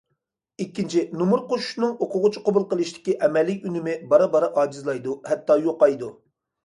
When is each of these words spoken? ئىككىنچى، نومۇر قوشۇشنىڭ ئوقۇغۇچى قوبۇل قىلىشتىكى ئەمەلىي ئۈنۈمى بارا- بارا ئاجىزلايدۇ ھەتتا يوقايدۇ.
ئىككىنچى، 0.63 1.01
نومۇر 1.19 1.43
قوشۇشنىڭ 1.51 1.91
ئوقۇغۇچى 2.05 2.43
قوبۇل 2.47 2.65
قىلىشتىكى 2.71 3.15
ئەمەلىي 3.27 3.61
ئۈنۈمى 3.73 3.95
بارا- 4.15 4.31
بارا 4.37 4.51
ئاجىزلايدۇ 4.63 5.15
ھەتتا 5.33 5.59
يوقايدۇ. 5.67 6.11